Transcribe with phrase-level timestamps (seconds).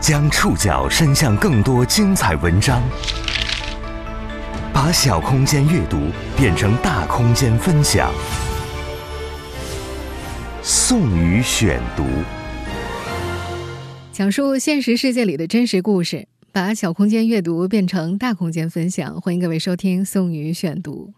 [0.00, 2.80] 将触角伸向更多精彩文章，
[4.72, 5.98] 把小空间阅读
[6.36, 8.12] 变成大空间分享。
[10.62, 12.04] 宋宇选读，
[14.12, 19.20] 讲述现实世界里的真实故事，把小空间阅读变成大空间分享。
[19.20, 21.12] 欢迎各位收听宋宇选读。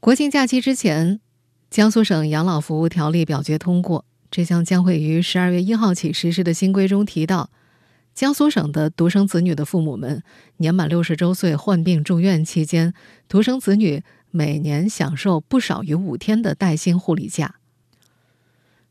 [0.00, 1.20] 国庆假期之前，
[1.68, 4.06] 江苏省养老服务条例表决通过。
[4.30, 7.50] 这项将会于十二月一号起实施的新规中提到，
[8.14, 10.22] 江苏省的独生子女的父母们
[10.58, 12.92] 年满六十周岁患病住院期间，
[13.28, 17.54] 独生子女每年享受不少于五天的带薪护理假。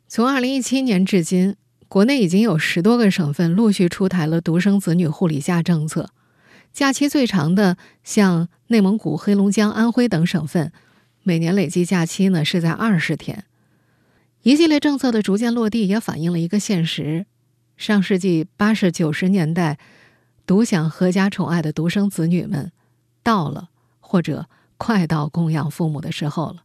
[0.07, 1.55] 从二零一七年至今，
[1.87, 6.09] 国内已经有十多个省份陆续出台了独生子女护理假政策，
[6.73, 10.71] 假期最长的像内蒙古、黑龙江、安徽等省份，
[11.23, 13.43] 每年累计假期呢是在二十天。
[14.47, 17.25] 一系列政策的逐渐落地，也反映了一个现实：
[17.75, 19.77] 上世纪八十九十年代，
[20.45, 22.71] 独享阖家宠爱的独生子女们，
[23.21, 23.67] 到了
[23.99, 26.63] 或者快到供养父母的时候了。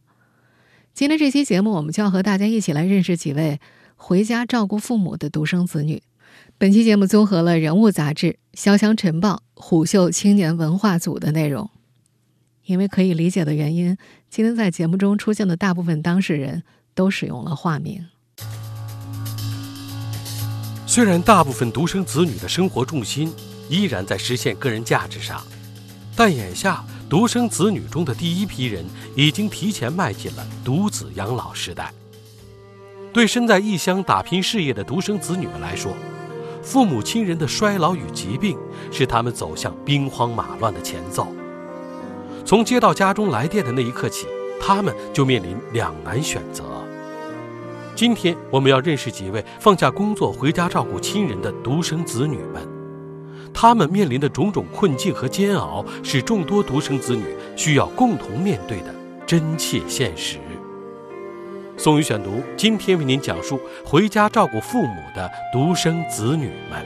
[0.93, 3.59] 今天这期节目，我们就要和大家一起来认识几位
[3.97, 6.01] 回家照顾父母的独生子女。
[6.57, 11.69] 本期节目综合了《人物》杂志、《潇湘晨报》、虎嗅青年文化组的内容。
[12.63, 13.97] 因为可以理解的原因，
[14.29, 16.63] 今天在节目中出现的大部分当事人。
[16.93, 18.05] 都使用了化名。
[20.85, 23.33] 虽然大部分独生子女的生活重心
[23.67, 25.41] 依然在实现个人价值上，
[26.15, 28.85] 但眼下独生子女中的第一批人
[29.15, 31.91] 已经提前迈进了独子养老时代。
[33.11, 35.93] 对身在异乡打拼事业的独生子女们来说，
[36.61, 38.57] 父母亲人的衰老与疾病
[38.91, 41.27] 是他们走向兵荒马乱的前奏。
[42.45, 44.27] 从接到家中来电的那一刻起，
[44.61, 46.82] 他们就面临两难选择。
[47.95, 52.67] 今天我们要认识几位放下工作回家照顾亲人的独生子女们，
[53.53, 57.23] 他们面临的种种困境和煎熬，是众多独生子女
[57.55, 58.93] 需要共同面对的
[59.27, 60.37] 真切现实。
[61.77, 66.83] 宋宇选读今天为您讲述回家照顾父母的独生子女们。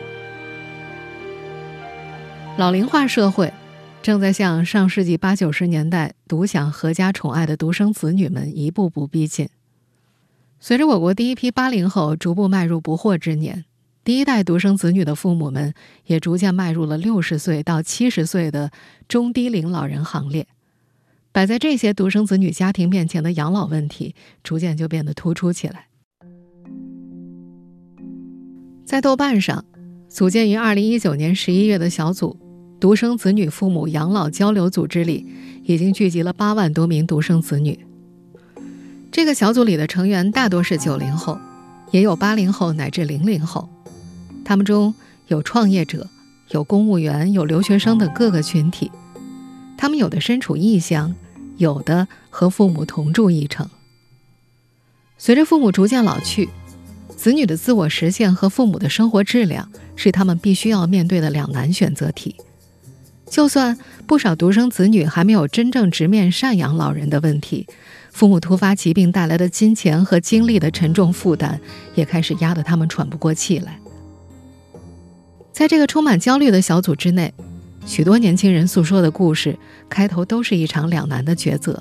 [2.57, 3.53] 老龄化社会
[4.01, 9.47] 正在向上世纪八九十年代独享阖家宠爱的独生子女们一步步逼近。
[10.59, 13.65] 随着我国第一批八零后逐步迈入不惑之年，
[14.03, 15.73] 第一代独生子女的父母们
[16.05, 18.71] 也逐渐迈入了六十岁到七十岁的
[19.07, 20.47] 中低龄老人行列。
[21.31, 25.87] 摆在这些独生子女家庭面前的养老问题，逐渐就变得突出起来。
[28.83, 29.63] 在豆瓣上，
[30.09, 32.35] 组建于二零一九年十一月的小组
[32.81, 35.27] “独生子女父母养老交流组织”里，
[35.63, 37.86] 已经聚集了八万多名独生子女。
[39.17, 41.39] 这个小组里的成员大多是九零后，
[41.89, 43.67] 也有八零后乃至零零后。
[44.45, 44.93] 他们中
[45.25, 46.07] 有创业者，
[46.49, 48.91] 有公务员，有留学生等各个群体。
[49.75, 51.15] 他们有的身处异乡，
[51.57, 53.67] 有的和父母同住一城。
[55.17, 56.49] 随着父母逐渐老去，
[57.15, 62.35] 子女的自我实现和父母的生活质量是他们必须要面对的两难选择题。
[63.27, 67.65] 就算不少独生子女还没有真正直面赡养老人的问题，
[68.17, 71.59] 父母突发疾病带来的金钱和精力的沉重负担，
[71.93, 73.79] 也开始压得他们喘不过气来。
[75.53, 77.31] 在这个充满焦虑的小组之内，
[77.85, 81.79] 许多年轻人诉说的故事，开头都是一场两难的抉择，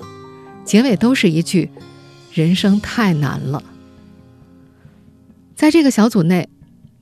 [0.63, 1.71] 结尾都是一句
[2.31, 3.63] ：“人生太难了。”
[5.57, 6.47] 在这个小组内，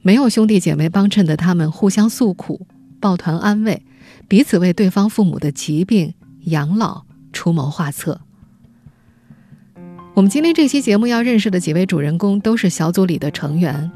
[0.01, 2.65] 没有兄弟姐妹帮衬的他们，互相诉苦，
[3.01, 3.83] 抱团安慰。
[4.29, 6.13] 彼此为对方父母的疾病、
[6.45, 7.03] 养老
[7.33, 8.21] 出谋划策。
[10.15, 13.91] 我们今天这期节目要认识的几位主人公都是小组里的成员。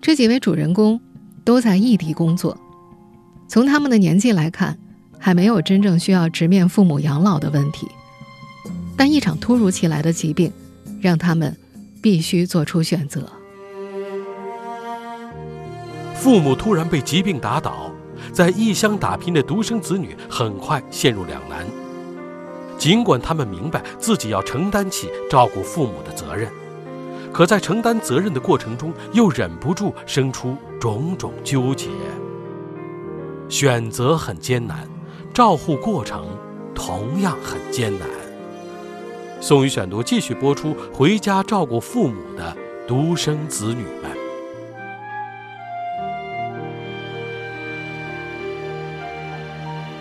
[0.00, 1.00] 这几位主人公
[1.42, 2.56] 都在异地工作，
[3.48, 4.78] 从他们的年纪来看，
[5.18, 7.88] 还没有真正需要直面父母养老的问题。
[8.96, 10.52] 但一场突如其来的疾病，
[11.00, 11.56] 让他们
[12.00, 13.28] 必须做出选择。
[16.14, 17.90] 父母突然被疾病打倒。
[18.32, 21.66] 在异乡打拼的独生子女很快陷入两难。
[22.78, 26.50] 尽管他们明白自己要承担起照顾父母的责任，
[27.32, 31.88] 可在承担责任的过程中，又忍不住生出种种纠结。
[33.48, 34.88] 选择很艰难，
[35.32, 36.26] 照护过程
[36.74, 38.08] 同样很艰难。
[39.40, 42.56] 宋宇选读继续播出：回家照顾父母的
[42.86, 44.10] 独生子女们。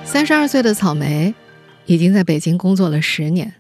[0.06, 1.34] 三十二岁的草莓，
[1.86, 3.56] 已经在北京工作了十年。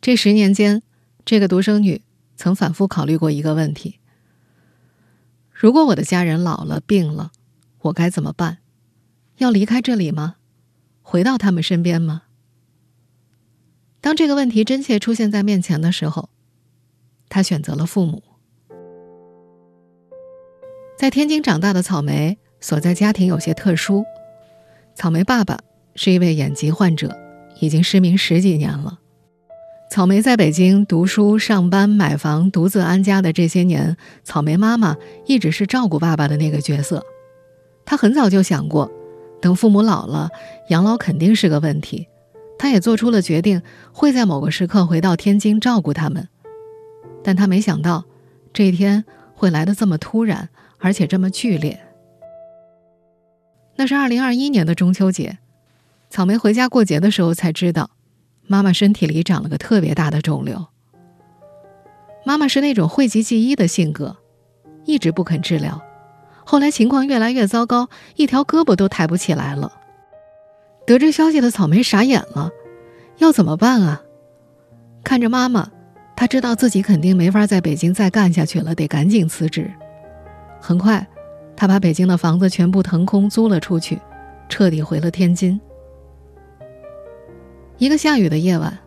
[0.00, 0.82] 这十年间，
[1.24, 2.02] 这个独生女
[2.36, 4.00] 曾反复考虑过一个问题：
[5.52, 7.32] 如果我的家人老了、病了，
[7.82, 8.58] 我该怎么办？
[9.36, 10.36] 要离开这里吗？
[11.02, 12.22] 回到他们身边吗？
[14.00, 16.30] 当这个问题真切出现在面前的时候，
[17.28, 18.22] 他选择了父母。
[20.96, 24.04] 在天津长大的草莓所在家庭有些特殊，
[24.94, 25.58] 草莓爸爸
[25.94, 27.14] 是一位眼疾患者，
[27.60, 28.98] 已经失明十几年了。
[29.90, 34.96] 草莓在北京读书、上班、买房、独自安家的这些年，草莓妈妈
[35.26, 37.04] 一直是照顾爸爸的那个角色。
[37.84, 38.90] 她很早就想过，
[39.40, 40.30] 等父母老了，
[40.68, 42.06] 养老肯定是个问题。
[42.56, 43.62] 她也做出了决定，
[43.92, 46.28] 会在某个时刻回到天津照顾他们。
[47.24, 48.04] 但她没想到，
[48.52, 49.04] 这一天
[49.34, 51.80] 会来的这么突然，而且这么剧烈。
[53.74, 55.38] 那是二零二一年的中秋节，
[56.10, 57.90] 草莓回家过节的时候才知道。
[58.46, 60.66] 妈妈身体里长了个特别大的肿瘤。
[62.26, 64.16] 妈妈是那种讳疾忌医的性格，
[64.84, 65.80] 一直不肯治疗。
[66.44, 69.72] 后来情况越来越糟糕，一条胳膊都抬不起来了。
[70.84, 72.50] 得知消息的草莓傻眼了，
[73.18, 74.02] 要怎么办啊？
[75.04, 75.70] 看着妈妈，
[76.16, 79.70] 他知道自己肯定没法在北京再干下去了，得赶紧辞职。
[80.60, 81.06] 很快，
[81.56, 83.96] 他把北京的房子全部腾空租了出去，
[84.48, 85.60] 彻底回了天津。
[87.80, 88.78] 一个下雨的夜晚，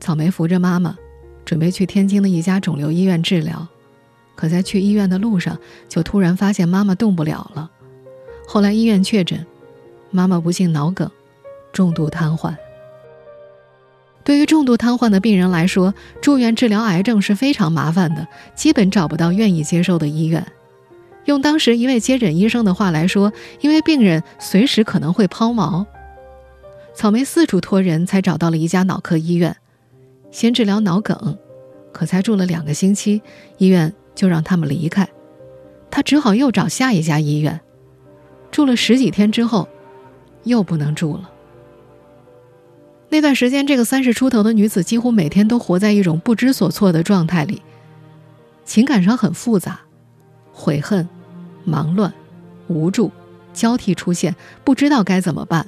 [0.00, 0.96] 草莓扶着妈妈，
[1.44, 3.68] 准备去天津的一家肿瘤医院治疗。
[4.34, 5.56] 可在去医院的路上，
[5.88, 7.70] 就突然发现妈妈动不了了。
[8.48, 9.46] 后来医院确诊，
[10.10, 11.08] 妈妈不幸脑梗，
[11.72, 12.52] 重度瘫痪。
[14.24, 20.44] 对于重度瘫痪的病人来说，住院治疗癌症是非常麻烦的，基本找不到愿意接受的医院。
[21.26, 25.86] 用当时一位接诊医生的话来说，因为病人随时可能会抛锚。
[26.94, 29.56] 草莓四处托人，才找到了一家脑科医院，
[30.30, 31.38] 先治疗脑梗，
[31.92, 33.22] 可才住了两个星期，
[33.58, 35.08] 医院就让他们离开，
[35.90, 37.60] 他只好又找下一家医院，
[38.50, 39.68] 住了十几天之后，
[40.44, 41.30] 又不能住了。
[43.08, 47.62] 那段时间，这个三十出头的女子几乎每天都活在一种不知所措的状态里，
[48.64, 49.80] 情感上很复杂，
[50.52, 51.08] 悔恨、
[51.64, 52.12] 忙乱、
[52.68, 53.10] 无助
[53.52, 55.66] 交替出现，不知道该怎么办。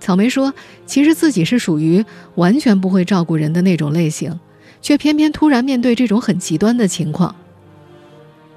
[0.00, 0.52] 草莓说
[0.86, 2.04] ：“其实自己是属于
[2.34, 4.40] 完全不会照顾人的那种类型，
[4.80, 7.36] 却偏偏突然面对这种很极端的情况。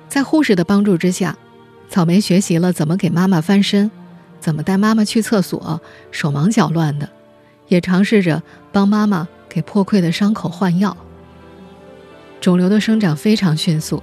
[0.07, 1.37] 在护士的帮助之下，
[1.89, 3.91] 草莓学习了怎么给妈妈翻身，
[4.39, 5.81] 怎么带妈妈去厕所，
[6.11, 7.09] 手忙脚乱的，
[7.67, 8.41] 也尝试着
[8.71, 10.95] 帮妈妈给破溃的伤口换药。
[12.39, 14.01] 肿瘤的生长非常迅速，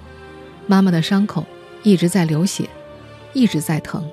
[0.67, 1.47] 妈妈的伤口
[1.83, 2.69] 一直在流血，
[3.33, 4.07] 一直在疼，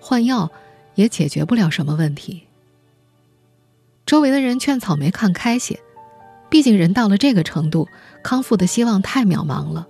[0.00, 0.50] 换药
[0.94, 2.42] 也解决不了什么问题。”
[4.06, 5.80] 周围的人劝草莓看开些，
[6.48, 7.88] 毕竟人到了这个程度，
[8.22, 9.88] 康复的希望太渺茫了。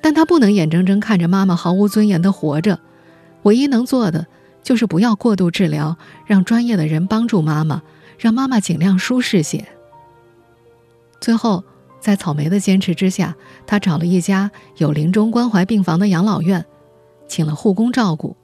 [0.00, 2.80] 但他不能眼睁睁看着妈妈毫无尊严的活着，
[3.42, 4.26] 唯一能做的
[4.62, 7.82] 就是不要过度治疗，让专业的人帮助妈妈，
[8.18, 9.66] 让妈妈尽量舒适些。
[11.20, 11.62] 最后，
[12.00, 13.36] 在草莓的坚持之下，
[13.66, 16.64] 他找了一家有临终关怀病房的养老院，
[17.28, 18.34] 请了护工照顾。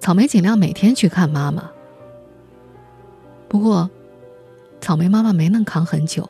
[0.00, 1.70] 草莓尽量每天去看妈妈。
[3.54, 3.88] 不过，
[4.80, 6.28] 草莓妈妈没能扛很久，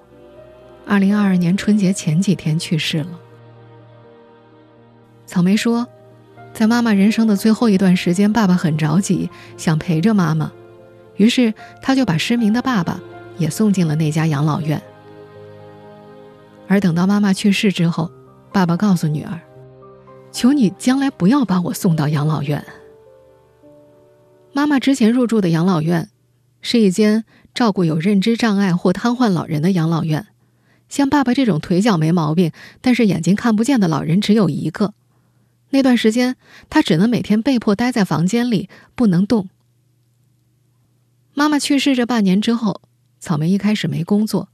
[0.86, 3.18] 二零二二年春节前几天去世了。
[5.24, 5.88] 草莓说，
[6.52, 10.52] 在妈妈人生的最后一段时间，爸爸很着急，想陪着妈妈，
[11.16, 13.00] 于是他就把失明的爸爸
[13.38, 14.82] 也送进了那家养老院。
[16.68, 18.10] 而等到妈妈去世之后，
[18.52, 19.40] 爸爸告诉女儿
[20.30, 22.62] ：“求你将来不要把我送到养老院。”
[24.52, 26.10] 妈妈之前入住的养老院。
[26.64, 30.26] 是一间照顾有认知障碍或瘫痪老人的养老院，
[30.88, 34.94] 像爸爸这种腿脚没毛病，但是眼睛看不见的老人只有一个。
[35.70, 36.36] 那段时间，
[36.70, 39.50] 他只能每天被迫待在房间里，不能动。
[41.34, 42.80] 妈妈去世这半年之后，
[43.20, 44.48] 草莓一开始没工作，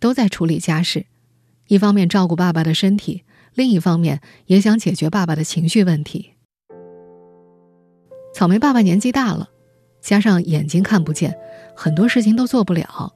[0.00, 1.04] 都在处理家事，
[1.68, 6.30] 一方面照顾爸爸的身体，另一方面也想解决爸爸的情绪问题。
[8.32, 9.50] 草莓爸爸年纪大了。
[10.04, 11.34] 加上眼睛看不见，
[11.74, 13.14] 很多事情都做不了。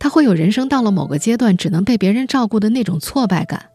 [0.00, 3.66] 他会有人生到了某个阶段只能被别人照顾的那种挫败感。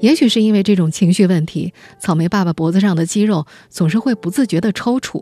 [0.00, 5.20] 也许是因为这种情绪问题，草莓爸爸脖子上的肌肉总是会不自觉的抽搐。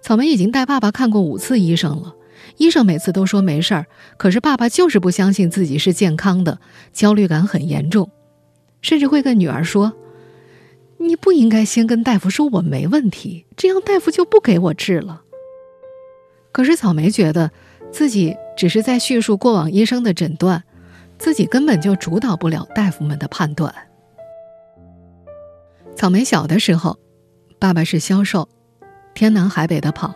[0.00, 2.14] 草莓已经带爸爸看过五次医生了，
[2.56, 6.60] 医生每次都说没事儿，可是爸爸就是不相信自己是健康的，
[6.92, 8.10] 焦虑感很严重，
[8.80, 9.92] 甚至会跟女儿说。
[11.02, 15.22] 你不应该先跟大夫说我没问题，这样大夫就不给我治了。
[16.52, 17.50] 可是草莓觉得
[17.90, 20.62] 自己只是在叙述过往医生的诊断，
[21.18, 23.74] 自己根本就主导不了大夫们的判断。
[25.96, 26.98] 草莓小的时候，
[27.58, 28.48] 爸爸是销售，
[29.14, 30.14] 天南海北的跑，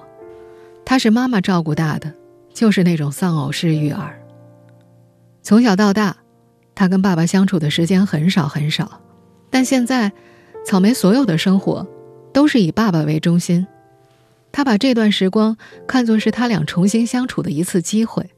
[0.84, 2.14] 他是妈妈照顾大的，
[2.54, 4.18] 就是那种丧偶式育儿。
[5.42, 6.16] 从小到大，
[6.74, 9.00] 他跟爸爸相处的时间很少很少，
[9.50, 10.12] 但现在，
[10.66, 11.86] 草莓所有的生活
[12.32, 13.64] 都是以爸爸为中心。
[14.50, 15.56] 他把这段时光
[15.86, 18.28] 看作是他俩重新相处的一次机会。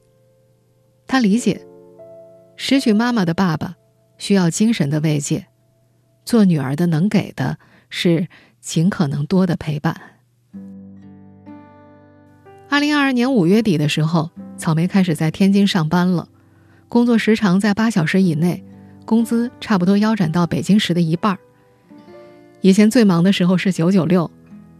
[1.07, 1.65] 他理解，
[2.55, 3.77] 失去妈妈的爸爸
[4.19, 5.47] 需要精神的慰藉，
[6.27, 7.57] 做女儿的能给的
[7.89, 8.29] 是
[8.61, 9.99] 尽可能多的陪伴。
[12.69, 16.29] 二零二二年五月底的时候，草莓开始在天津上班了。
[16.91, 18.63] 工作时长在八小时以内，
[19.07, 21.39] 工资差不多腰斩到北京时的一半儿
[22.61, 24.31] 以前最忙的时候是九九六，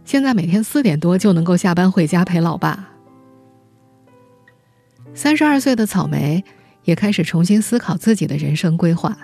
[0.03, 2.89] 现在每天四点多就能够下班回家陪老爸。
[5.13, 6.43] 三十二岁的草莓
[6.83, 9.17] 也开始重新思考自己的人生规划。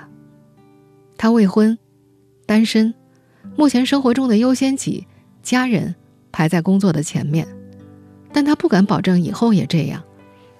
[1.17, 1.77] 他未婚，
[2.45, 2.93] 单身，
[3.55, 5.05] 目前生活中的优先级，
[5.43, 5.95] 家人
[6.31, 7.47] 排在工作的前面，
[8.33, 10.03] 但他不敢保证以后也这样。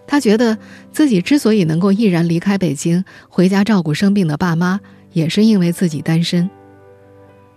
[0.08, 0.58] 他觉得
[0.92, 4.80] 自己之所以能够毅然离开北京回家照顾生病的爸妈，
[5.14, 6.50] 也是因为自己单身。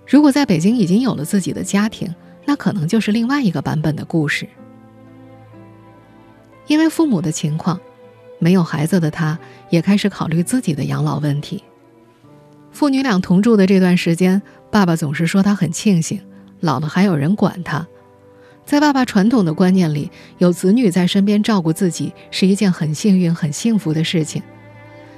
[0.08, 2.12] 如果在北京已经有了自己的家庭，
[2.46, 4.48] 那可能就是另外一个版本的故事。
[6.66, 7.78] 因为父母的情况，
[8.38, 9.38] 没有孩子的他，
[9.68, 11.62] 也开始考虑自己的养老问题。
[12.72, 16.18] 父女俩同住的这段时间，爸爸总是说他很庆幸，
[16.60, 17.86] 老了还有人管他。
[18.64, 24.42] 在爸爸传统的观念里，有子女在身边照顾自己是一件很幸运、很幸福的事情。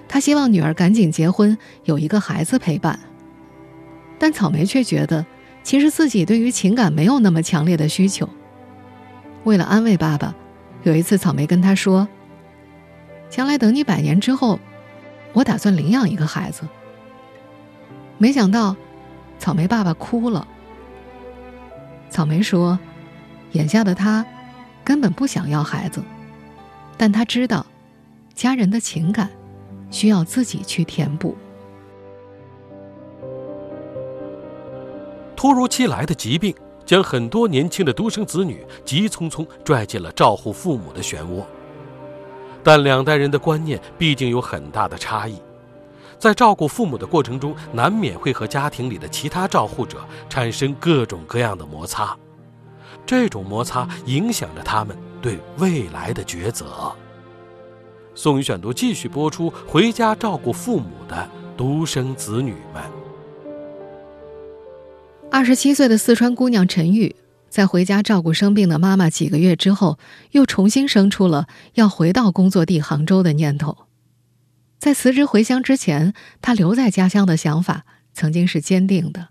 [0.08, 2.98] 他希望女儿赶紧结婚，有一个孩子陪伴。
[4.20, 5.24] 但草莓却觉得，
[5.64, 8.28] 其实自己对于情感没有那么强烈的需求。
[9.44, 10.34] 为了安慰爸爸，
[10.84, 12.06] 有一次草莓跟他说
[13.30, 14.60] ：“将来等你百年之后，
[15.32, 16.68] 我打算领养一个孩子。”
[18.18, 18.76] 没想到，
[19.38, 20.46] 草莓爸爸哭了。
[22.10, 22.78] 草莓说。
[23.54, 24.24] 眼下的他，
[24.84, 26.00] 根本不想要孩子，
[26.96, 27.66] 但他知道，
[28.32, 29.28] 家人的情感
[29.90, 31.36] 需要自己去填补。
[35.40, 36.54] 突如其来的疾病
[36.84, 41.42] 将很多年轻的独生子女急匆匆拽进了照顾父母的漩涡，
[42.62, 45.40] 但两代人的观念毕竟有很大的差异，
[46.18, 52.14] 在照顾父母的过程中，难免会和家庭里的其他照护者产生各种各样的摩擦。
[53.06, 56.92] 这种摩擦影响着他们对未来的抉择。
[58.14, 62.99] 宋宇选读继续播出：回家照顾父母的独生子女们。
[65.32, 67.14] 二十七岁的四川姑娘陈玉，
[67.48, 69.98] 在回家照顾生病的妈妈几个月之后，
[70.32, 73.86] 又重新生出了要回到工作地杭州的念头。
[74.78, 79.28] 在辞职回乡之前，她留在家乡的想法曾经是坚定的。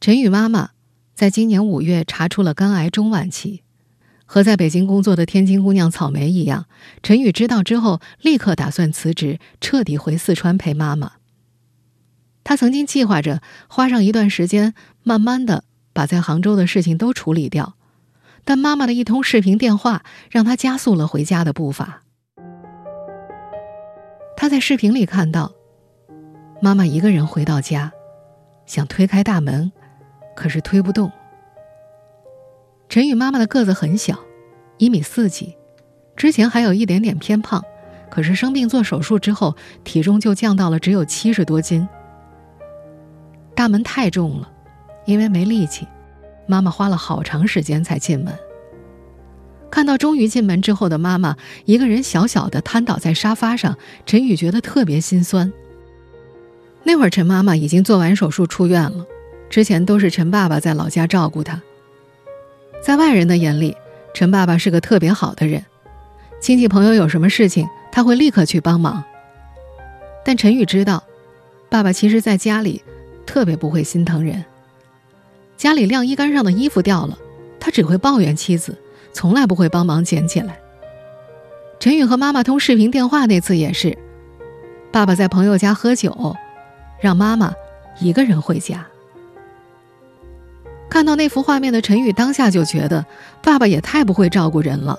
[0.00, 0.70] 陈宇妈妈。
[1.14, 3.62] 在今年五月查出了肝癌中晚期，
[4.24, 6.66] 和在北京工作的天津姑娘草莓一样，
[7.02, 11.12] 陈宇知道之后立刻打算辞职，彻底回四川陪妈妈。
[12.44, 17.74] 他曾经计划着花上一段时间，慢慢的把在杭州的事情都处理掉，
[18.44, 22.02] 但妈妈的一通视频电话让他加速了回家的步伐。
[24.36, 25.52] 他在视频里看到，
[26.60, 27.92] 妈妈一个人回到家，
[28.66, 29.70] 想推开大门。
[30.34, 31.12] 可是推不动。
[32.88, 34.18] 陈宇妈妈的个子很小，
[34.78, 35.58] 一米四几，
[36.16, 37.62] 之前还有一点点偏胖，
[38.10, 41.86] 可是生病做手术之后，体重就降到了只有七十多斤。
[43.62, 44.50] 大门太重了，
[45.04, 45.86] 因为没力气，
[46.48, 48.36] 妈妈花了好长时间才进门。
[49.70, 55.52] 看到终于进门之后的妈妈，一个人小小的瘫倒在沙发上，陈宇觉得特别心酸。
[56.82, 59.06] 那会儿陈妈妈已经做完手术出院了。
[59.48, 61.62] 之前都是陈爸爸在老家照顾她，
[62.84, 63.76] 在外人的眼里，
[64.12, 65.64] 陈爸爸是个特别好的人，
[66.40, 69.04] 亲戚朋友有什么事情，他会立刻去帮忙。
[70.24, 71.04] 但陈宇知道，
[71.70, 72.82] 爸爸其实在家里
[73.32, 74.44] 特别不会心疼人。
[75.56, 77.16] 家里晾衣杆上的衣服掉了，
[77.58, 78.76] 他只会抱怨妻子，
[79.14, 80.60] 从来不会帮忙捡起来。
[81.80, 83.96] 陈宇和妈妈通视频电话那次也是，
[84.92, 86.36] 爸爸在朋友家喝酒，
[87.00, 87.54] 让妈妈
[88.00, 88.86] 一个人回家。
[90.90, 93.06] 看到那幅画面的陈宇，当下就觉得
[93.42, 94.98] 爸爸也太不会照顾人了。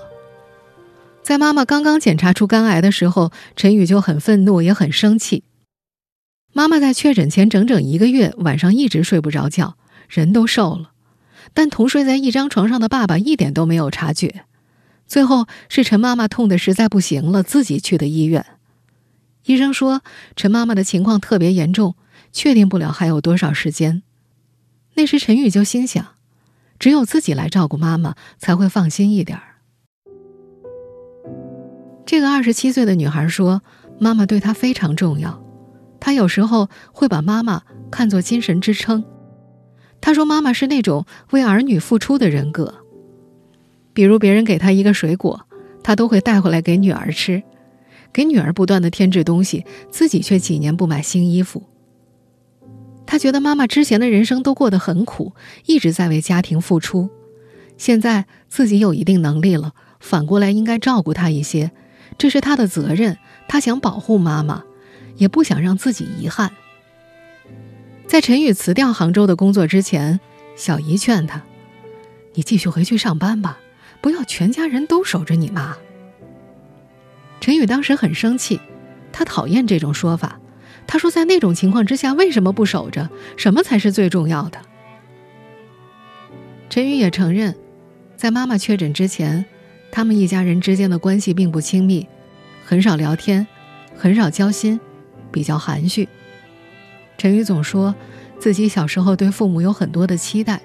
[1.21, 5.43] 在妈妈刚刚检查出肝癌的时候，陈宇就很愤怒，也很生气。
[6.53, 9.75] 妈妈在确诊前整整一个月，晚上一直睡不着觉，
[10.07, 10.91] 人都瘦了，
[11.53, 14.45] 但同睡在一张床上的爸爸一点都没有察觉。
[15.07, 18.45] 最后是陈妈妈痛得实在不行了，自己去的医院。
[19.45, 20.01] 医生说
[20.35, 21.95] 陈妈妈的情况特别严重，
[22.31, 24.03] 确定不了还有多少时间。
[24.93, 26.05] 那时陈宇就心想，
[26.77, 29.55] 只有自己来照顾妈妈才会放心一点儿。
[32.05, 33.63] 这个二十七岁的女孩说
[33.99, 35.42] ：“妈妈对她非常重要，
[36.03, 39.05] 他有时候会把妈妈看作精神支撑。
[40.01, 42.73] 他说，妈妈是那种为儿女付出的人格。
[43.93, 45.47] 比如别人给他一个水果，
[45.81, 47.41] 他都会带回来给女儿吃，
[48.11, 51.63] 给女儿不断的添置东西，自己却几年不买新衣服。
[53.05, 55.31] 他觉得妈妈之前的人生都过得很苦，
[55.67, 57.09] 一直在为家庭付出，
[57.77, 61.71] 现在自己有一定能力了，反过来应该照顾她一些。”
[62.19, 63.17] 这是他的责任，
[63.47, 64.63] 他想保护妈妈，
[65.15, 66.51] 也不想让自己遗憾。
[68.07, 70.19] 在陈宇辞掉杭州的工作之前，
[70.55, 71.41] 小姨劝他
[72.35, 73.57] ：“你继续回去上班吧，
[74.01, 75.75] 不要全家人都守着你妈。”
[77.41, 78.59] 陈宇当时很生气，
[79.11, 80.39] 他讨厌这种说法。
[80.85, 83.09] 他说：“在那种情况之下，为什么不守着？
[83.37, 84.59] 什么才是最重要的？”
[86.69, 87.55] 陈宇也承认，
[88.15, 89.45] 在妈妈确诊之前。
[89.95, 92.07] 他们一家人之间的关系并不亲密，
[92.65, 93.45] 很少聊天，
[93.95, 94.79] 很少交心，
[95.33, 96.07] 比较含蓄。
[97.17, 97.93] 陈宇总说
[98.39, 100.61] 自己小时候对父母有很多的期待，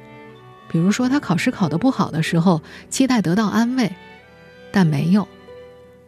[0.71, 3.93] 比如说他考试考得不好的时候，期待得到安慰，
[4.71, 5.27] 但没有；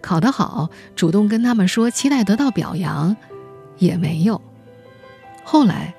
[0.01, 3.17] 考得好，主动跟他们说期待得到表扬，
[3.79, 4.41] 也没有。
[5.43, 5.95] 后来，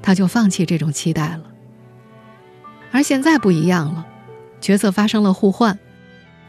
[0.00, 1.42] 他就放弃这种期待了。
[2.90, 4.06] 而现在不一样了，
[4.60, 5.78] 角色发生了互换。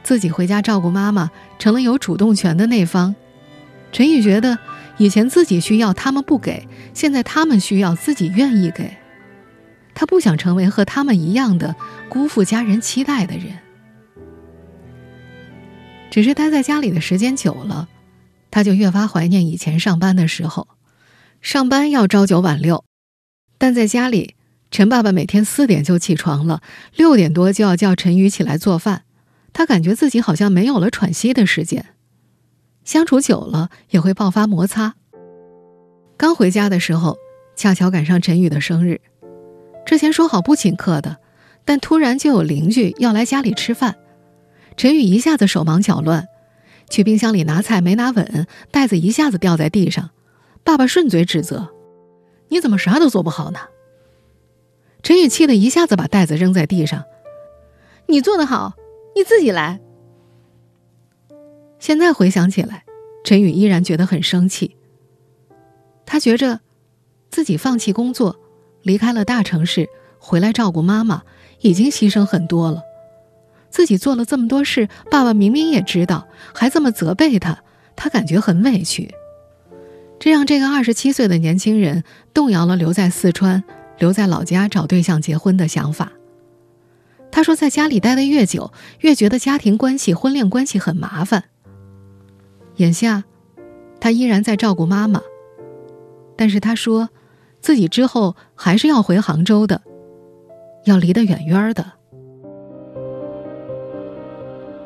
[0.04, 3.16] 自己回家照顾妈妈，成了有主动权的那方。
[3.94, 4.60] 陈宇觉得，
[4.98, 8.96] 以前自己需要他们不给，现在他们需要自己愿意给。
[9.96, 11.76] 他不想成为和他们一样的
[12.10, 13.60] 辜负家人期待的人。
[16.10, 17.88] 只是待在家里的时间久了，
[18.52, 20.68] 他就越发怀念以前上班的时候。
[21.42, 22.86] 上班要朝九晚六，
[23.58, 24.36] 但在家里，
[24.72, 26.62] 陈爸爸每天四点就起床了，
[26.96, 29.04] 六点多就要叫陈宇起来做饭。
[29.52, 31.86] 他感觉自己好像没有了喘息的时间，
[32.84, 34.96] 相处久了也会爆发摩擦。
[36.18, 37.18] 刚回家的时候，
[37.56, 39.02] 恰巧赶上陈宇的生日，
[39.86, 41.18] 之前说好不请客的，
[41.66, 43.96] 但突然就有邻居要来家里吃饭，
[44.78, 46.28] 陈宇一下子手忙脚乱，
[46.90, 50.12] 去冰箱里拿菜没拿稳，袋子一下子掉在地上，
[50.64, 51.70] 爸爸顺嘴指责
[52.50, 53.60] ：“你怎么啥都做不好呢？”
[55.04, 57.04] 陈宇气得一下子把袋子扔在地上
[58.08, 58.74] ：“你做得好。”
[59.16, 59.80] 你自己来。
[61.84, 62.86] 现在回想起来，
[63.26, 64.78] 陈宇依然觉得很生气。
[66.06, 66.62] 他觉着
[67.30, 68.40] 自己放弃工作，
[68.84, 71.24] 离开了大城市，回来照顾妈妈，
[71.60, 72.84] 已经牺牲很多了。
[73.70, 77.62] 自己做了这么多事，爸爸明明也知道，还这么责备他，
[77.98, 79.14] 他感觉很委屈。
[80.22, 83.62] 这让这个二十七岁的年轻人动摇了留在四川、
[83.98, 86.14] 留在老家找对象结婚的想法。
[87.30, 91.44] 他说，在家里待得越久，越觉得家庭关系、婚恋关系很麻烦。
[92.78, 93.24] 眼下，
[94.00, 95.22] 他依然在照顾妈妈，
[96.36, 97.10] 但是他说，
[97.62, 99.82] 自己之后还是要回杭州的，
[100.86, 101.86] 要离得远远的。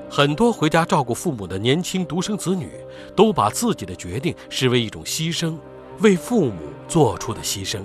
[0.09, 2.69] 很多回家照顾父母的年轻独生子女，
[3.15, 5.55] 都把自己的决定视为一种牺牲，
[5.99, 6.53] 为父母
[6.87, 7.79] 做出的牺牲。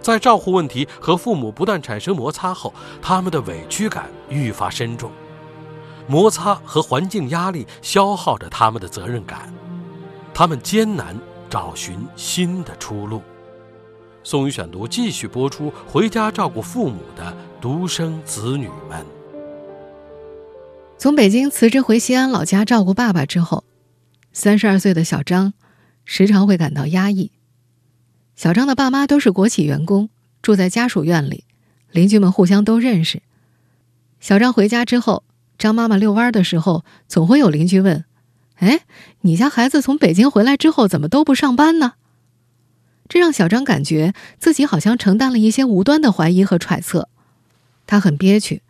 [0.00, 2.72] 在照护问题和父母不断产生摩擦后，
[3.02, 5.10] 他们的委屈感愈发深重，
[6.08, 9.52] 摩擦和环境压力消耗着他们的责任感，
[10.32, 11.14] 他们艰难
[11.50, 13.20] 找寻新的出路。
[14.24, 19.04] 宋宇选读继续播出：回家照顾父母的独生子女们。
[20.96, 23.64] 从北京辞职回西安老家照顾爸爸之后，
[24.32, 25.52] 三十二岁的小张
[26.04, 27.30] 时常会感到压抑。
[28.34, 30.08] 小张的爸妈都是国企员工，
[30.40, 31.44] 住在家属院里，
[31.90, 33.22] 邻居们互相都认识。
[34.20, 35.22] 小张回家之后，
[35.58, 38.04] 张妈妈遛弯的时候，总会有邻居问
[38.56, 38.80] ：“哎，
[39.22, 41.94] 你家孩子从北京回来之后，怎么都不上班呢？”
[43.08, 47.08] 这让小张感觉自己好像承担了一些无端的怀疑和揣测，
[47.86, 48.62] 他很憋屈，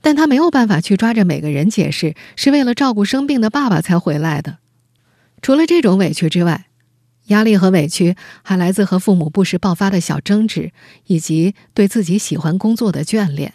[0.00, 4.58] 但他没有办法去抓着每个人解释是为了照顾生病的爸爸才回来的。
[5.40, 6.66] 除了这种委屈之外，
[7.28, 10.72] 压力和委屈还来自和父母不时爆发的小争执，
[11.06, 13.54] 以及对自己喜欢工作的眷恋。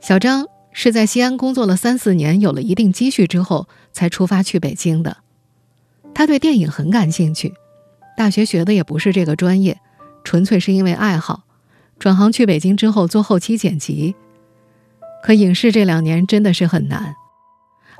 [0.00, 5.18] 小张是在西安工作了三四年，有了一定积蓄之后，才出发去北京的。
[6.14, 7.54] 他对电影很感兴趣，
[8.16, 9.78] 大学学的也不是这个专业，
[10.24, 11.44] 纯粹是因为爱好。
[11.98, 14.14] 转行去北京之后做后期剪辑，
[15.22, 17.14] 可影视这两年真的是很难。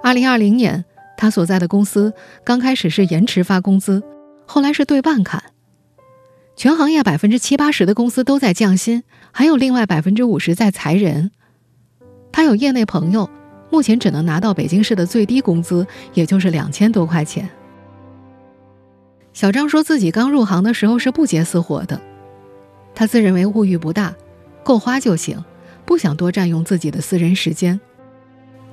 [0.02, 0.84] 二零二零年。
[1.20, 4.04] 他所在的公司刚开始是延迟发工资，
[4.46, 5.42] 后来是对半砍。
[6.54, 11.32] 全行业百分之七八十的公司都在降薪，还有另外百分之五十在裁人。
[12.32, 13.28] 他有业内朋友，
[13.70, 17.48] 目前只能拿到北京市的最低工资，也就是两千多块钱。
[19.32, 22.00] 小张说自己刚入行的时候是不接私活的，
[22.94, 24.14] 他自认为物欲不大，
[24.64, 25.44] 够花就行，
[25.84, 27.80] 不想多占用自己的私人时间。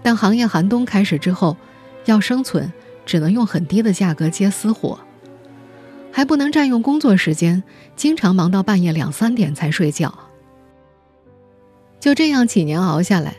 [0.02, 1.56] 但行业寒冬开始之后，
[2.06, 2.72] 要生存，
[3.06, 5.00] 只能用很低的价格接私活。
[6.12, 7.62] 还不能占用工作时间，
[7.96, 10.18] 经常忙到半夜两三点才睡觉。
[12.00, 13.36] 就这样几年熬下来，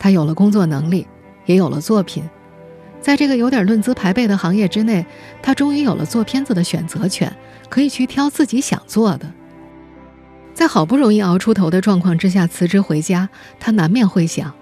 [0.00, 1.06] 他有了工作能力，
[1.44, 2.28] 也有了作品，
[3.00, 5.04] 在这个有点论资排辈的行业之内，
[5.42, 7.32] 他终于有了做片子的选择权，
[7.68, 9.30] 可以去挑自己想做的。
[10.54, 13.28] 在好不容易熬出头的状况之下辞职回家，
[13.60, 14.52] 他难免会想。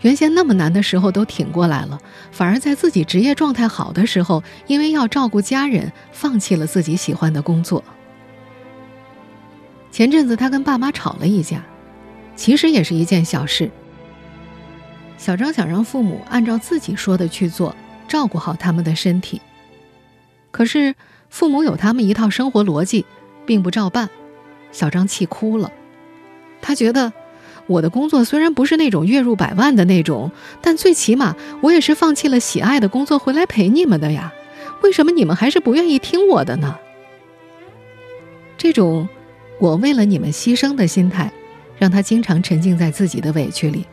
[0.00, 1.98] 原先那么难的时候都挺过来了，
[2.32, 7.84] 反而在自己职业状态好的时候，因为要照顾家人，放弃了自己喜欢的工作。
[9.90, 11.62] 前阵子他跟爸妈吵了一架，
[12.34, 13.70] 其实也是一件小事。
[15.22, 17.76] 小张想让父母按照自己说的去做，
[18.08, 19.40] 照顾好他们的身体。
[20.50, 20.96] 可是
[21.30, 23.06] 父母有他们一套生活逻辑，
[23.46, 24.10] 并不照办，
[24.72, 25.70] 小张气哭了。
[26.60, 27.12] 他觉得。
[27.68, 34.32] 我的工作虽然不是那种月入百万的那种，但最起码我也是放弃了喜爱的工作回来陪你们的呀。
[34.82, 36.76] 为什么你们还是不愿意听我的呢？
[38.58, 39.08] 这种
[39.60, 41.30] 我为了你们牺牲的心态，
[41.78, 43.86] 让他经常沉浸在自己的委屈里，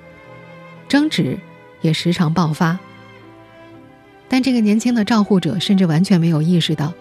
[0.90, 1.40] 争执
[1.82, 2.78] 也时常爆发。
[4.28, 6.94] 但这个年轻的照护者甚至完全没有意识到，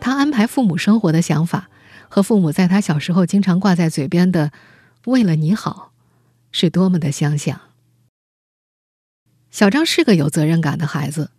[0.00, 1.70] 他安排父母生活的想法
[2.08, 4.50] 和父母在他小时候经常挂在嘴边的
[5.06, 5.92] “为了你好”。
[6.52, 7.60] 是多么的相像。
[9.52, 11.30] 小张是个有责任感的孩子，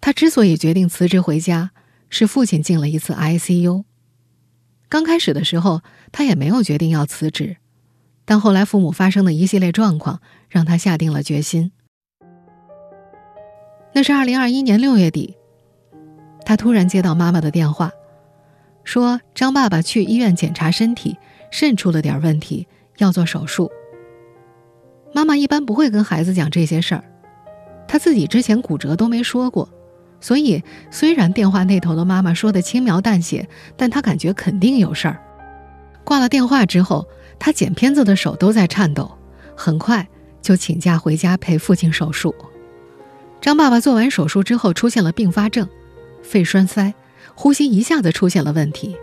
[0.00, 1.72] 他之所以决定辞职回家，
[2.08, 3.84] 是父亲进了一次 ICU。
[4.88, 7.58] 刚开始的时候，他也没有决定要辞职，
[8.26, 11.72] 但后来父母发生的一系列状况，让他下定了决心。
[13.94, 15.36] 那是二零二一年六月底，
[16.44, 17.92] 他突然接到妈妈的电话，
[18.84, 21.16] 说张爸爸去医院检查身体，
[21.50, 22.66] 肾出了点问题，
[22.98, 23.70] 要做手术。
[25.14, 27.04] 妈妈一般不会跟孩子讲这些事儿，
[27.88, 29.66] 她自己之前骨折都没说过，
[30.20, 35.22] 所以虽然电话那头的妈妈说的轻描淡写，但她感觉肯定有事儿。
[36.04, 37.08] 挂了电话之后，
[37.38, 39.16] 他剪片子的手都在颤抖，
[39.54, 40.08] 很快
[40.42, 42.34] 就请假回家陪父亲手术。
[43.40, 45.68] 张爸爸做完手术之后出现了并发症，
[46.22, 46.94] 肺栓塞，
[47.34, 48.96] 呼吸一下子出现了问题。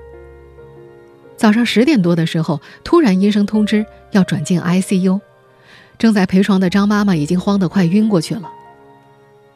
[1.38, 5.20] 早上十点多的时候，突然医生通知要转进 ICU。
[6.00, 8.52] 正在陪床的张妈妈已经慌得快晕过去了。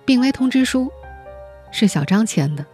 [0.06, 0.90] 病危通知书
[1.72, 2.66] 是小张签的。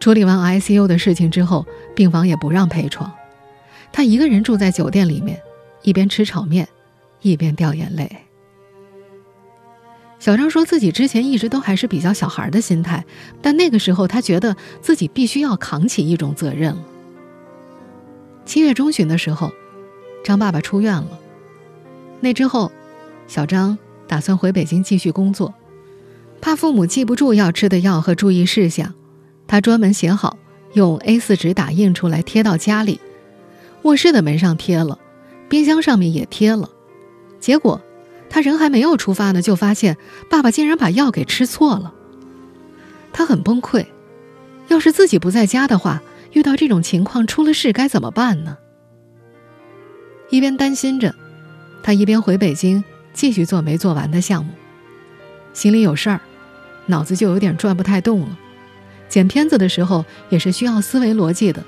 [0.00, 3.12] 处理完 ICU 的事情之后，病房也不让陪床，
[3.92, 5.40] 他一个人住在酒店里面，
[5.82, 6.68] 一边吃炒面，
[7.22, 8.10] 一边掉眼泪。
[10.18, 13.04] 小张说自己之前一直都还是比较小孩的心态，
[13.40, 16.84] 但那个时候他觉得自己必须要扛起一种责任了。
[18.44, 19.52] 七月中旬的时候，
[20.24, 21.18] 张爸爸出院了。
[22.20, 22.70] 那之后。
[23.26, 25.52] 小张打算回北京继续工作，
[26.40, 28.94] 怕父母记不住要吃的药和注意事项，
[29.46, 30.38] 他专门写好，
[30.72, 32.98] 用 A4 纸打印出来贴到家里，
[33.88, 34.98] 卧室的门上贴了，
[35.48, 36.68] 冰箱上面也贴了。
[37.40, 37.80] 结果
[38.28, 39.96] 他人还没有出发呢，就发现
[40.28, 41.94] 爸爸竟然把药给吃错了。
[43.14, 43.86] 他很崩溃，
[44.68, 48.58] 要是自己不在家的话，遇到这种情况出了事该怎么办呢？
[50.28, 51.14] 一边担心着，
[51.82, 52.84] 他一边回北京。
[53.14, 54.52] 继续做没做完的项目，
[55.52, 56.20] 心里有事儿，
[56.86, 58.38] 脑子就有点转不太动了。
[59.08, 61.64] 剪片子的时候也是需要思维逻辑的，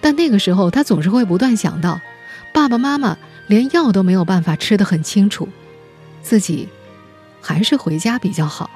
[0.00, 2.00] 但那个时候他总是会不断想到，
[2.52, 5.48] 爸爸妈妈连药都没有办法吃得很清楚，
[6.22, 6.68] 自己
[7.40, 8.70] 还是回家比较好。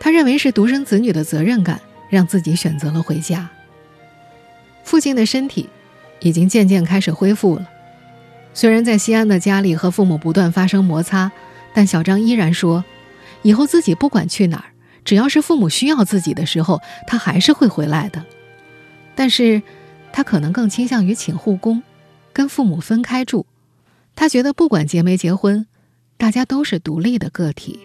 [0.00, 3.48] 他认为是独生子女的责任感让自己选择了回家。
[4.84, 5.68] 父亲的身体
[6.20, 7.68] 已经渐渐开始恢复了。
[8.54, 11.30] 虽然在西安的家里和父母不断发生摩擦，
[11.74, 12.84] 但小张依然说，
[13.42, 14.64] 以后自己不管去哪儿，
[15.04, 18.24] 只要是父母需要自己的时候，他还是会回来的。
[19.18, 19.60] 但是，
[20.12, 21.82] 他可能更倾向于请护工，
[22.32, 23.46] 跟父母分开住。
[24.14, 25.66] 他觉得不管结没结婚，
[26.16, 27.80] 大家都是独立的个体。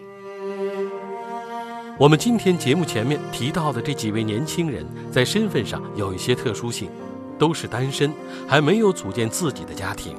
[1.98, 6.88] 我们今天节目前面提到的这几位年轻人，在身份上有一些特殊性，
[7.36, 8.12] 都是单身，
[8.46, 10.14] 还没有组建自己的家庭。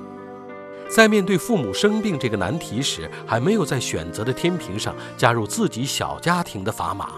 [0.90, 7.14] 在面对父母生病这个难题时，还没有在选择的天平上加入自己小家庭的砝码。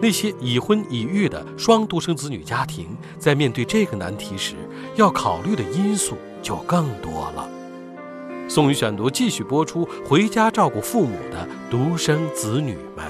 [0.00, 2.86] 那些已婚已育的双独生子女家庭
[3.18, 4.54] 在面对这个难题时，
[4.94, 7.48] 要考虑的因素就更多了。
[8.48, 13.04] 宋宇选读继续播出：回家照顾父母的独生子女们。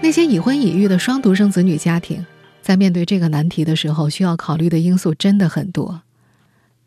[0.00, 2.24] 那些已婚已育的双独生子女家庭，
[2.60, 6.02] 在面对这个难题的时候，需要考虑的因素真的很多。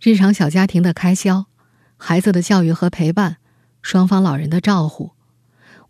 [0.01, 1.45] 日常小家庭的开销、
[1.97, 3.37] 孩子的教育和陪伴、
[3.85, 5.11] 双方老人的照护，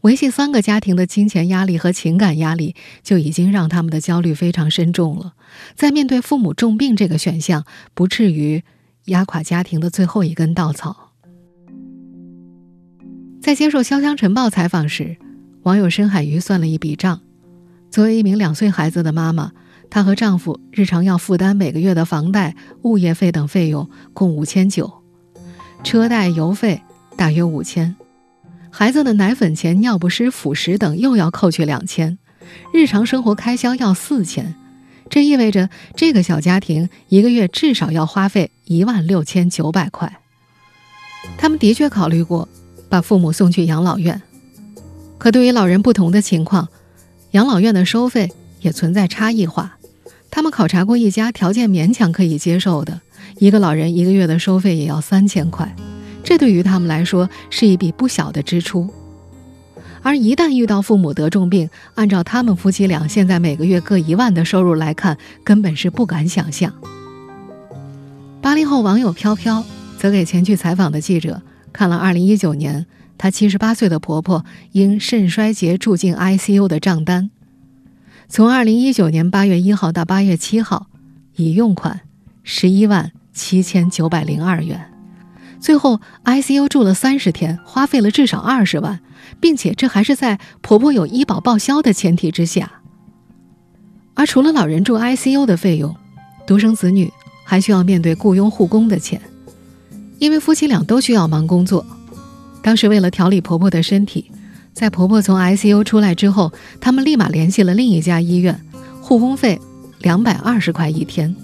[0.02, 5.34] 维系三个家庭的金钱压力和情感压力，就已经让他们的焦虑非常深重了。
[5.76, 8.66] 在面对父母重病这个选项，不至于
[9.06, 11.14] 压垮家庭的最后一根稻草。
[13.42, 15.16] 在接受《潇湘晨报》采访时。
[15.64, 17.22] 网友深海鱼算了一笔账，
[17.90, 19.52] 作为一名两岁孩子的妈妈，
[19.90, 25.02] 她和丈夫日常要负担每个月的房贷、物业费等费用共五千九，
[25.84, 26.84] 车贷、油费
[27.18, 27.96] 大约五千，
[28.70, 32.18] 孩子的奶粉钱、尿不湿、辅食等又要扣去两千，
[32.74, 34.54] 日常生活开销要四千，
[35.10, 40.20] 这意味着这个小家庭一个月至少要花费一万六千九百块。
[41.38, 42.48] 他们的确考虑过
[42.90, 44.22] 把父母送去养老院。
[45.18, 46.68] 可对于老人不同的情况，
[47.32, 49.78] 养老院的收费也存在差异化。
[50.30, 53.02] 他们考察过一家条件勉强可以接受的，
[53.40, 55.74] 一个老人一个月的收费也要三千块，
[56.26, 58.90] 这对于他们来说是一笔不小的支出。
[60.02, 66.74] 而一旦遇到父母得重病，按照他们夫妻俩现在每个月各一万的收入来看，根本是不敢想象。
[68.42, 69.64] 八零后网友飘飘
[69.98, 72.86] 则给前去采访的记者看了二零一九年。
[73.18, 77.32] 她七十八岁的婆婆因肾衰竭住进 ICU 的账单，
[78.28, 80.88] 从二零一九年八月一号到八月七号，
[81.38, 82.02] 已用款
[82.44, 84.92] 十一万七千九百零二元，
[85.66, 89.00] 最后 ICU 住了三十天，花费了至少二十万，
[89.40, 92.72] 并且这还是在婆婆有医保报销的前提之下。
[94.14, 95.96] 而除了老人住 ICU 的费用，
[96.46, 97.12] 独生子女
[97.44, 99.20] 还需要面对雇佣护工的钱，
[100.20, 101.84] 因为夫妻俩都需要忙工作。
[102.62, 104.30] 当时为了调理婆婆的身体，
[104.72, 108.64] 在婆婆从 ICU 出来之后，他们立马联系了另一家医院，
[109.02, 109.60] 护工费
[109.98, 111.36] 两百二十块一天。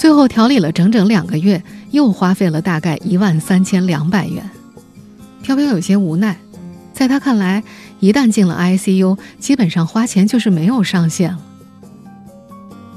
[0.00, 4.48] 最后调理了整整两个月，又花费了大概一万三千两百元。
[5.42, 6.38] 飘飘有些无奈，
[6.94, 7.62] 在他看来，
[7.98, 11.44] 一旦进了 ICU，基本上花钱就是没有上限了。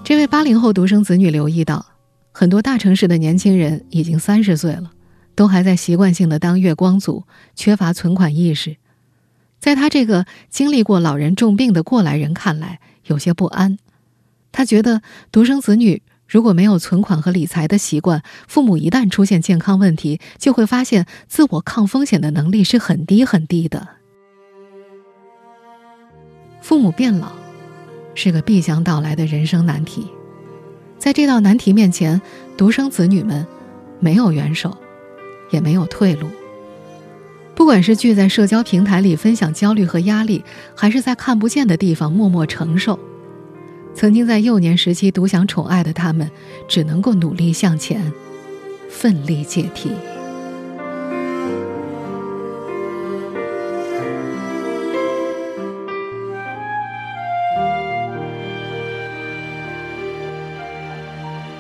[0.06, 1.86] 这位八零后独生子女留意到，
[2.32, 4.92] 很多大城市的年轻人已经三十岁了。
[5.36, 8.78] 都还在习惯性的当月光族，缺乏存款意识。
[9.60, 13.78] 在他这个经历过老人重病的过来人看来，有些不安。
[14.54, 15.02] 他觉得
[15.34, 16.02] 独生子女
[16.34, 23.88] 如果没有存款和理财的习惯，父母一旦出现健康问题，就会发现自我抗风险的能力是很低很低的。
[26.60, 27.34] 父母变老
[28.15, 30.08] 是个必将到来的人生难题，
[30.98, 32.19] 在这道难题面前，
[32.58, 33.46] 独生子女们
[34.00, 34.76] 没有援手。
[35.52, 36.28] 也没有退路。
[37.54, 40.43] 不管是聚在社交平台里分享焦虑和压力，
[40.76, 43.00] 还是在看不见的地方默默承受，
[43.95, 46.29] 曾经在幼年时期独享宠爱的他们，
[46.67, 48.12] 只能够努力向前，
[48.89, 49.91] 奋力解题。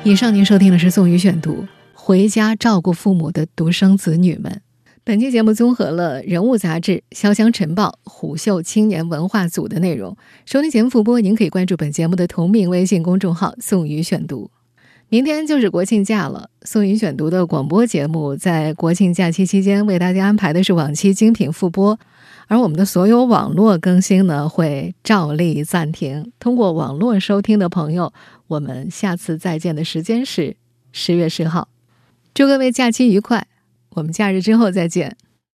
[0.03, 1.65] 以上您收听的是宋宇选读。
[1.93, 4.61] 回家照顾父母的独生子女们。
[5.05, 10.15] 本期节目综合了《人物》杂志、《潇湘晨报》、虎嗅青年文化组的内容。
[10.45, 14.49] 收听节目复播，您可以关注本节目的同名微信公众号“宋宇选读”。
[15.09, 21.99] 明天就是国庆假了，宋宇选读的广播节目在国庆假期期间为大家安排的是往期精品复播，
[22.47, 26.31] 而我们的所有网络更新呢会照例暂停。
[26.39, 28.13] 通过网络收听的朋友，
[28.47, 30.55] 我们下次再见的时间是
[30.93, 31.67] 十月十号。
[32.33, 33.45] 祝各位假期愉快，
[33.95, 35.15] 我们假日之后再见。